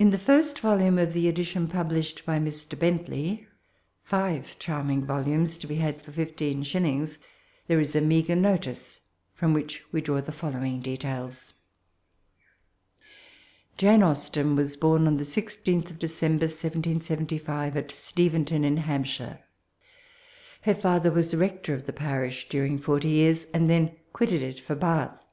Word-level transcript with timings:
In 0.00 0.10
the 0.10 0.18
first 0.18 0.58
volume 0.58 0.98
of 0.98 1.12
the 1.12 1.28
edition 1.28 1.68
published 1.68 2.26
by 2.26 2.40
Mr. 2.40 2.76
Bentley 2.76 3.46
(five 4.02 4.58
charming 4.58 5.04
volumes, 5.06 5.56
to 5.58 5.68
be 5.68 5.76
had 5.76 6.02
for 6.02 6.10
fifteen 6.10 6.64
shillings^ 6.64 7.18
there 7.68 7.78
is 7.78 7.94
a 7.94 8.00
meagre 8.00 8.34
Dotice, 8.34 8.98
from 9.36 9.52
which 9.52 9.84
we 9.92 10.00
draw 10.00 10.20
the 10.20 10.32
following 10.32 10.80
details. 10.80 11.54
Jane 13.76 14.02
Austen 14.02 14.56
was 14.56 14.76
bom 14.76 15.06
on 15.06 15.16
the 15.16 15.22
16th 15.22 15.96
December 15.96 16.46
1775, 16.46 17.76
at 17.76 17.92
Steventon 17.92 18.64
in 18.64 18.78
Hampshire. 18.78 19.38
Her 20.62 20.74
father 20.74 21.12
was 21.12 21.36
rector 21.36 21.72
of 21.72 21.86
the 21.86 21.92
parish 21.92 22.48
during 22.48 22.78
forty 22.80 23.10
years, 23.10 23.44
and 23.54 23.68
then 23.70 23.94
quitted 24.12 24.42
it 24.42 24.58
for 24.58 24.74
Bath. 24.74 25.24